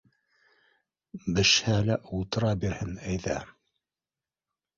—Бешһә 1.37 1.75
лә 1.89 1.99
ултыра 2.21 2.51
бирһен, 2.65 2.97
әйҙә. 3.13 3.37